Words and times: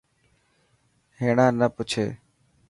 هيڻا 1.19 1.45
نه 1.59 1.67
پڇي. 1.75 2.05